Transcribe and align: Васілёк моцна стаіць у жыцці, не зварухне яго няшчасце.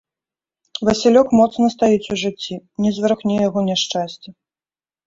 Васілёк 0.87 1.27
моцна 1.39 1.69
стаіць 1.75 2.09
у 2.17 2.19
жыцці, 2.25 2.53
не 2.87 2.95
зварухне 2.97 3.35
яго 3.47 3.59
няшчасце. 3.71 4.27